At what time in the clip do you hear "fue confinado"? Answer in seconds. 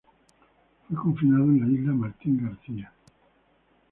0.87-1.43